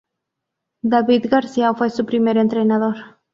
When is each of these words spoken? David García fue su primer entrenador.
David 0.81 1.27
García 1.29 1.75
fue 1.75 1.91
su 1.91 2.07
primer 2.07 2.37
entrenador. 2.37 3.19